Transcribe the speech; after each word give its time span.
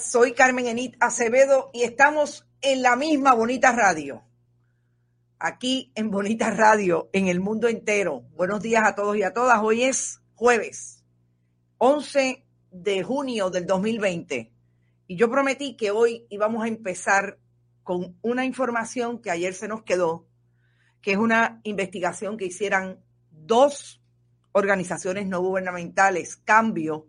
soy 0.00 0.32
Carmen 0.32 0.66
Enit 0.68 0.96
Acevedo 1.00 1.70
y 1.74 1.82
estamos 1.82 2.46
en 2.62 2.80
la 2.80 2.96
misma 2.96 3.34
Bonita 3.34 3.72
Radio. 3.72 4.22
Aquí 5.38 5.92
en 5.94 6.10
Bonita 6.10 6.50
Radio, 6.50 7.10
en 7.12 7.28
el 7.28 7.40
mundo 7.40 7.68
entero. 7.68 8.22
Buenos 8.36 8.62
días 8.62 8.84
a 8.86 8.94
todos 8.94 9.18
y 9.18 9.22
a 9.22 9.34
todas. 9.34 9.60
Hoy 9.62 9.82
es 9.82 10.22
jueves, 10.34 11.04
11 11.76 12.42
de 12.70 13.02
junio 13.02 13.50
del 13.50 13.66
2020. 13.66 14.50
Y 15.08 15.16
yo 15.16 15.30
prometí 15.30 15.76
que 15.76 15.90
hoy 15.90 16.26
íbamos 16.30 16.64
a 16.64 16.68
empezar 16.68 17.38
con 17.82 18.16
una 18.22 18.46
información 18.46 19.20
que 19.20 19.30
ayer 19.30 19.52
se 19.52 19.68
nos 19.68 19.82
quedó, 19.82 20.26
que 21.02 21.12
es 21.12 21.18
una 21.18 21.60
investigación 21.64 22.38
que 22.38 22.46
hicieran 22.46 23.04
dos 23.30 24.02
organizaciones 24.52 25.26
no 25.26 25.42
gubernamentales, 25.42 26.36
Cambio 26.36 27.08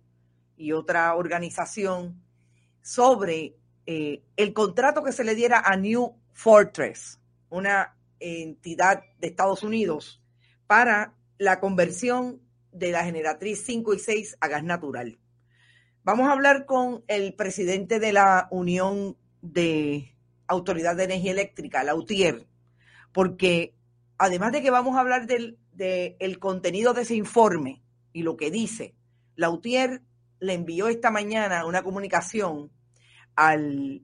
y 0.57 0.73
otra 0.73 1.15
organización 1.15 2.24
sobre 2.85 3.55
eh, 3.87 4.21
el 4.37 4.53
contrato 4.53 5.03
que 5.03 5.11
se 5.11 5.23
le 5.23 5.33
diera 5.33 5.59
a 5.59 5.75
New 5.75 6.15
Fortress, 6.33 7.19
una 7.49 7.97
entidad 8.19 9.01
de 9.17 9.27
Estados 9.27 9.63
Unidos, 9.63 10.21
para 10.67 11.15
la 11.39 11.59
conversión 11.59 12.43
de 12.71 12.91
la 12.91 13.03
generatriz 13.03 13.63
5 13.65 13.95
y 13.95 13.99
6 13.99 14.37
a 14.39 14.47
gas 14.49 14.63
natural. 14.63 15.17
Vamos 16.03 16.27
a 16.27 16.33
hablar 16.33 16.67
con 16.67 17.03
el 17.07 17.33
presidente 17.33 17.99
de 17.99 18.13
la 18.13 18.47
Unión 18.51 19.17
de 19.41 20.15
Autoridad 20.45 20.95
de 20.95 21.05
Energía 21.05 21.31
Eléctrica, 21.31 21.83
la 21.83 21.95
UTIER, 21.95 22.45
porque 23.11 23.73
además 24.19 24.51
de 24.51 24.61
que 24.61 24.69
vamos 24.69 24.95
a 24.95 24.99
hablar 24.99 25.25
del 25.25 25.57
el 25.77 26.37
contenido 26.37 26.93
de 26.93 27.01
ese 27.01 27.15
informe 27.15 27.81
y 28.13 28.21
lo 28.21 28.37
que 28.37 28.51
dice, 28.51 28.93
la 29.35 29.49
UTIER 29.49 30.03
le 30.39 30.53
envió 30.53 30.87
esta 30.87 31.11
mañana 31.11 31.65
una 31.65 31.83
comunicación 31.83 32.71
al 33.35 34.01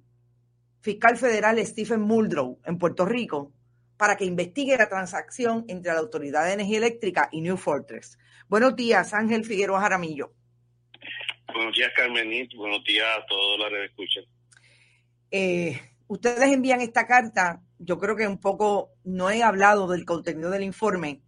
fiscal 0.81 1.17
federal 1.17 1.63
Stephen 1.65 2.01
Muldrow 2.01 2.59
en 2.65 2.77
Puerto 2.77 3.05
Rico 3.05 3.51
para 3.97 4.17
que 4.17 4.25
investigue 4.25 4.77
la 4.77 4.89
transacción 4.89 5.65
entre 5.67 5.93
la 5.93 5.99
Autoridad 5.99 6.45
de 6.45 6.53
Energía 6.53 6.79
Eléctrica 6.79 7.29
y 7.31 7.41
New 7.41 7.55
Fortress. 7.55 8.17
Buenos 8.47 8.75
días, 8.75 9.13
Ángel 9.13 9.45
Figueroa 9.45 9.79
Jaramillo. 9.79 10.33
Buenos 11.53 11.75
días, 11.75 11.91
Carmenit. 11.95 12.53
Buenos 12.55 12.83
días 12.83 13.05
a 13.15 13.25
todos 13.27 13.59
los 13.59 13.69
que 13.69 13.85
escuchan. 13.85 14.23
Eh, 15.29 15.79
ustedes 16.07 16.51
envían 16.51 16.81
esta 16.81 17.05
carta, 17.05 17.61
yo 17.77 17.99
creo 17.99 18.15
que 18.15 18.27
un 18.27 18.39
poco 18.39 18.91
no 19.03 19.29
he 19.29 19.43
hablado 19.43 19.87
del 19.87 20.03
contenido 20.05 20.49
del 20.49 20.63
informe. 20.63 21.21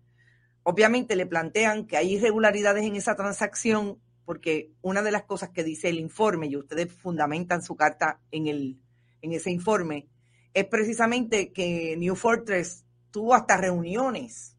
Obviamente 0.64 1.16
le 1.16 1.26
plantean 1.26 1.86
que 1.86 1.98
hay 1.98 2.14
irregularidades 2.14 2.86
en 2.86 2.96
esa 2.96 3.16
transacción 3.16 4.00
porque 4.26 4.72
una 4.82 5.02
de 5.02 5.12
las 5.12 5.24
cosas 5.24 5.50
que 5.50 5.64
dice 5.64 5.90
el 5.90 6.00
informe, 6.00 6.48
y 6.48 6.58
ustedes 6.58 6.92
fundamentan 6.92 7.62
su 7.62 7.76
carta 7.76 8.20
en, 8.32 8.48
el, 8.48 8.80
en 9.22 9.34
ese 9.34 9.52
informe, 9.52 10.08
es 10.54 10.66
precisamente 10.66 11.52
que 11.52 11.96
New 11.98 12.16
Fortress 12.16 12.86
tuvo 13.12 13.34
hasta 13.34 13.58
reuniones 13.58 14.58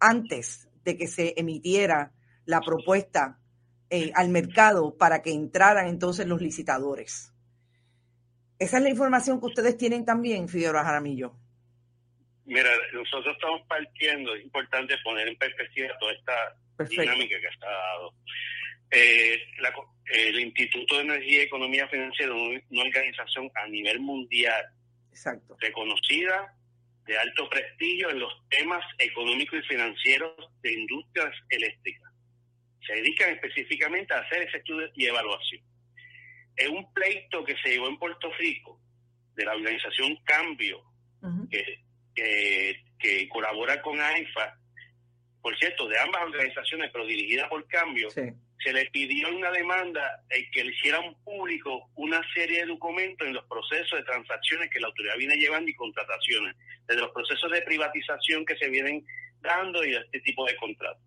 antes 0.00 0.68
de 0.84 0.96
que 0.96 1.06
se 1.06 1.34
emitiera 1.36 2.12
la 2.44 2.60
propuesta 2.60 3.38
eh, 3.90 4.12
al 4.14 4.28
mercado 4.28 4.96
para 4.96 5.22
que 5.22 5.32
entraran 5.32 5.86
entonces 5.86 6.26
los 6.26 6.40
licitadores. 6.40 7.32
Esa 8.58 8.76
es 8.78 8.82
la 8.82 8.90
información 8.90 9.40
que 9.40 9.46
ustedes 9.46 9.76
tienen 9.76 10.04
también, 10.04 10.48
Figueroa 10.48 10.84
Jaramillo. 10.84 11.34
Mira, 12.46 12.70
nosotros 12.92 13.34
estamos 13.34 13.62
partiendo, 13.66 14.34
es 14.34 14.44
importante 14.44 14.96
poner 15.02 15.28
en 15.28 15.36
perspectiva 15.36 15.88
toda 15.98 16.12
esta 16.12 16.56
dinámica 16.88 17.40
que 17.40 17.46
está 17.46 17.66
dado. 17.66 18.12
Eh, 18.94 19.42
el 20.06 20.40
Instituto 20.40 20.96
de 20.96 21.02
Energía 21.02 21.38
y 21.38 21.46
Economía 21.46 21.88
Financiera, 21.88 22.32
una 22.32 22.82
organización 22.82 23.50
a 23.54 23.66
nivel 23.68 24.00
mundial 24.00 24.64
Exacto. 25.10 25.56
reconocida 25.60 26.54
de 27.06 27.18
alto 27.18 27.48
prestigio 27.50 28.10
en 28.10 28.20
los 28.20 28.32
temas 28.48 28.84
económicos 28.98 29.58
y 29.58 29.62
financieros 29.62 30.34
de 30.62 30.72
industrias 30.72 31.34
eléctricas. 31.48 32.12
Se 32.86 32.94
dedican 32.94 33.30
específicamente 33.30 34.14
a 34.14 34.20
hacer 34.20 34.42
ese 34.42 34.58
estudio 34.58 34.88
y 34.94 35.06
evaluación. 35.06 35.62
Es 36.56 36.68
un 36.68 36.92
pleito 36.92 37.44
que 37.44 37.56
se 37.62 37.70
llevó 37.70 37.88
en 37.88 37.98
Puerto 37.98 38.30
Rico 38.38 38.80
de 39.34 39.44
la 39.44 39.54
organización 39.54 40.16
Cambio, 40.24 40.84
que, 41.50 42.84
que, 42.98 43.28
colabora 43.28 43.82
con 43.82 44.00
AIFA, 44.00 44.58
por 45.42 45.58
cierto, 45.58 45.88
de 45.88 45.98
ambas 45.98 46.22
organizaciones, 46.22 46.90
pero 46.92 47.06
dirigida 47.06 47.48
por 47.48 47.66
Cambio, 47.66 48.08
se 48.64 48.72
le 48.72 48.86
pidió 48.86 49.28
una 49.28 49.50
demanda 49.50 50.22
eh, 50.30 50.48
que 50.50 50.64
le 50.64 50.72
hicieran 50.72 51.14
público 51.22 51.90
una 51.96 52.20
serie 52.32 52.60
de 52.60 52.66
documentos 52.66 53.28
en 53.28 53.34
los 53.34 53.44
procesos 53.44 53.98
de 53.98 54.04
transacciones 54.04 54.70
que 54.70 54.80
la 54.80 54.86
autoridad 54.86 55.16
viene 55.18 55.36
llevando 55.36 55.70
y 55.70 55.74
contrataciones, 55.74 56.56
desde 56.86 57.02
los 57.02 57.10
procesos 57.12 57.52
de 57.52 57.60
privatización 57.60 58.46
que 58.46 58.56
se 58.56 58.70
vienen 58.70 59.04
dando 59.40 59.84
y 59.84 59.90
de 59.90 59.98
este 59.98 60.20
tipo 60.20 60.46
de 60.46 60.56
contratos. 60.56 61.02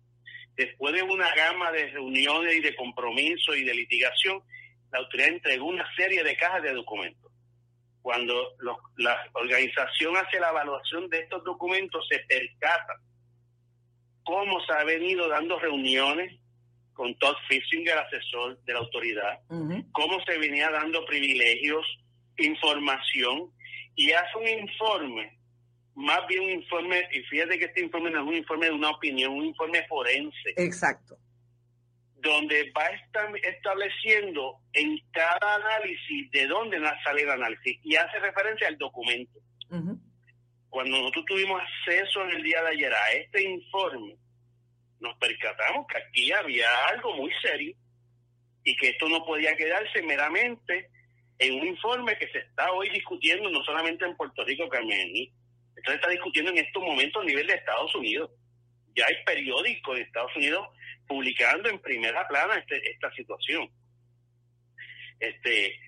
Después 0.54 0.94
de 0.94 1.02
una 1.02 1.34
gama 1.34 1.72
de 1.72 1.88
reuniones 1.88 2.54
y 2.54 2.60
de 2.60 2.76
compromisos 2.76 3.56
y 3.56 3.64
de 3.64 3.74
litigación, 3.74 4.40
la 4.92 5.00
autoridad 5.00 5.28
entregó 5.28 5.66
una 5.66 5.86
serie 5.96 6.22
de 6.22 6.36
cajas 6.36 6.62
de 6.62 6.72
documentos. 6.72 7.32
Cuando 8.02 8.54
la 8.96 9.30
organización 9.34 10.16
hace 10.16 10.38
la 10.38 10.50
evaluación 10.50 11.10
de 11.10 11.18
estos 11.18 11.42
documentos, 11.44 12.06
se 12.08 12.20
percata 12.20 12.94
cómo 14.22 14.64
se 14.64 14.72
ha 14.72 14.84
venido 14.84 15.28
dando 15.28 15.58
reuniones 15.58 16.38
con 16.98 17.14
Todd 17.14 17.36
Fissinger, 17.48 17.96
asesor 17.96 18.60
de 18.64 18.72
la 18.72 18.80
autoridad, 18.80 19.38
cómo 19.92 20.20
se 20.26 20.36
venía 20.36 20.68
dando 20.68 21.04
privilegios, 21.04 21.86
información, 22.36 23.52
y 23.94 24.10
hace 24.10 24.36
un 24.36 24.48
informe, 24.48 25.38
más 25.94 26.26
bien 26.26 26.42
un 26.42 26.50
informe, 26.50 27.04
y 27.12 27.20
fíjate 27.22 27.56
que 27.56 27.66
este 27.66 27.82
informe 27.82 28.10
no 28.10 28.22
es 28.22 28.26
un 28.26 28.34
informe 28.34 28.66
de 28.66 28.72
una 28.72 28.90
opinión, 28.90 29.32
un 29.32 29.46
informe 29.46 29.86
forense. 29.86 30.54
Exacto. 30.56 31.16
Donde 32.16 32.72
va 32.76 32.88
estableciendo 33.44 34.56
en 34.72 34.98
cada 35.12 35.54
análisis 35.54 36.28
de 36.32 36.48
dónde 36.48 36.80
sale 37.04 37.22
el 37.22 37.30
análisis 37.30 37.78
y 37.84 37.94
hace 37.94 38.18
referencia 38.18 38.66
al 38.66 38.76
documento. 38.76 39.38
Cuando 40.68 40.98
nosotros 40.98 41.26
tuvimos 41.26 41.62
acceso 41.62 42.24
en 42.24 42.30
el 42.30 42.42
día 42.42 42.60
de 42.62 42.70
ayer 42.70 42.92
a 42.92 43.12
este 43.12 43.42
informe, 43.48 44.16
nos 45.00 45.16
percatamos 45.18 45.86
que 45.86 45.98
aquí 45.98 46.32
había 46.32 46.68
algo 46.88 47.14
muy 47.14 47.32
serio 47.40 47.74
y 48.64 48.76
que 48.76 48.88
esto 48.88 49.08
no 49.08 49.24
podía 49.24 49.56
quedarse 49.56 50.02
meramente 50.02 50.90
en 51.38 51.54
un 51.54 51.66
informe 51.68 52.18
que 52.18 52.28
se 52.28 52.38
está 52.38 52.72
hoy 52.72 52.90
discutiendo 52.90 53.48
no 53.50 53.62
solamente 53.62 54.04
en 54.04 54.16
Puerto 54.16 54.44
Rico, 54.44 54.68
Carmen, 54.68 55.12
esto 55.76 55.90
se 55.90 55.96
está 55.96 56.08
discutiendo 56.08 56.50
en 56.50 56.58
estos 56.58 56.82
momentos 56.82 57.22
a 57.22 57.26
nivel 57.26 57.46
de 57.46 57.54
Estados 57.54 57.94
Unidos. 57.94 58.30
Ya 58.96 59.06
hay 59.06 59.14
periódicos 59.24 59.96
de 59.96 60.02
Estados 60.02 60.34
Unidos 60.34 60.68
publicando 61.06 61.68
en 61.68 61.78
primera 61.78 62.26
plana 62.26 62.58
este, 62.58 62.90
esta 62.90 63.12
situación. 63.12 63.70
Este, 65.20 65.78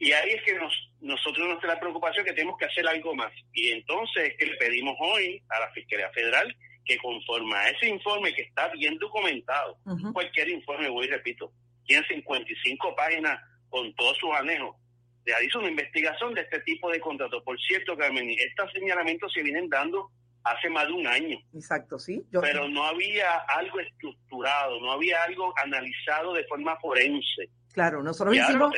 y 0.00 0.12
ahí 0.12 0.30
es 0.30 0.42
que 0.42 0.54
nos, 0.54 0.74
nosotros 1.00 1.48
nos 1.48 1.62
da 1.62 1.68
la 1.68 1.80
preocupación 1.80 2.24
que 2.24 2.32
tenemos 2.32 2.58
que 2.58 2.64
hacer 2.64 2.86
algo 2.88 3.14
más. 3.14 3.32
Y 3.52 3.70
entonces 3.70 4.30
es 4.30 4.36
que 4.36 4.46
le 4.46 4.56
pedimos 4.56 4.96
hoy 4.98 5.40
a 5.48 5.60
la 5.60 5.70
Fiscalía 5.70 6.10
Federal 6.10 6.54
que 6.84 6.98
conforme 6.98 7.54
a 7.54 7.70
ese 7.70 7.88
informe 7.88 8.34
que 8.34 8.42
está 8.42 8.68
bien 8.68 8.98
documentado, 8.98 9.78
cualquier 10.12 10.48
informe, 10.48 10.88
voy 10.88 11.06
y 11.06 11.10
repito, 11.10 11.52
tiene 11.84 12.06
55 12.06 12.94
páginas 12.96 13.40
con 13.68 13.94
todos 13.94 14.16
sus 14.18 14.30
anejos, 14.34 14.76
de 15.24 15.34
ahí 15.34 15.46
hizo 15.46 15.60
una 15.60 15.68
investigación 15.68 16.34
de 16.34 16.42
este 16.42 16.60
tipo 16.60 16.90
de 16.90 17.00
contratos. 17.00 17.42
Por 17.44 17.58
cierto, 17.60 17.96
Carmen, 17.96 18.28
estos 18.30 18.72
señalamientos 18.72 19.32
se 19.32 19.42
vienen 19.42 19.68
dando 19.68 20.10
hace 20.44 20.68
más 20.68 20.86
de 20.88 20.92
un 20.92 21.06
año. 21.06 21.38
Exacto, 21.54 21.98
sí. 21.98 22.24
Pero 22.32 22.68
no 22.68 22.84
había 22.84 23.38
algo 23.56 23.78
estructurado, 23.78 24.80
no 24.80 24.92
había 24.92 25.22
algo 25.22 25.54
analizado 25.62 26.34
de 26.34 26.44
forma 26.44 26.76
forense. 26.80 27.50
Claro, 27.72 28.02
nosotros 28.02 28.36
hicimos, 28.36 28.72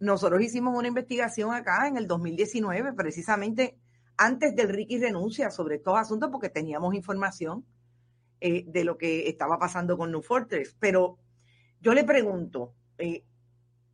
nosotros 0.00 0.42
hicimos 0.42 0.76
una 0.76 0.88
investigación 0.88 1.54
acá 1.54 1.86
en 1.86 1.98
el 1.98 2.06
2019, 2.08 2.94
precisamente 2.94 3.76
antes 4.20 4.54
del 4.54 4.68
Ricky 4.68 4.98
renuncia 4.98 5.50
sobre 5.50 5.76
estos 5.76 5.98
asuntos 5.98 6.28
porque 6.30 6.50
teníamos 6.50 6.94
información 6.94 7.64
eh, 8.38 8.64
de 8.66 8.84
lo 8.84 8.98
que 8.98 9.28
estaba 9.28 9.58
pasando 9.58 9.96
con 9.96 10.12
New 10.12 10.20
Fortress. 10.20 10.76
Pero 10.78 11.18
yo 11.80 11.94
le 11.94 12.04
pregunto, 12.04 12.74
eh, 12.98 13.24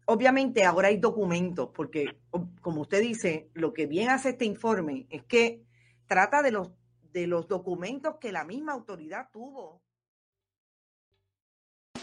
obviamente 0.05 0.65
ahora 0.65 0.89
hay 0.89 0.97
documentos, 0.97 1.71
porque 1.73 2.17
como 2.61 2.81
usted 2.81 3.03
dice, 3.03 3.51
lo 3.55 3.73
que 3.73 3.87
bien 3.87 4.09
hace 4.09 4.31
este 4.31 4.45
informe 4.45 5.07
es 5.11 5.23
que 5.23 5.63
trata 6.09 6.43
de 6.43 6.51
los, 6.51 6.73
de 7.13 7.29
los 7.29 7.47
documentos 7.47 8.17
que 8.21 8.33
la 8.33 8.45
misma 8.45 8.73
autoridad 8.73 9.29
tuvo. 9.33 9.81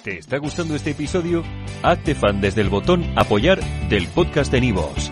¿Te 0.02 0.18
está 0.18 0.38
gustando 0.38 0.76
este 0.76 0.92
episodio? 0.92 1.44
Hazte 1.82 2.16
fan 2.16 2.40
desde 2.40 2.62
el 2.62 2.70
botón 2.70 3.04
apoyar 3.18 3.60
del 3.90 4.08
podcast 4.08 4.50
de 4.50 4.62
Nivos. 4.62 5.12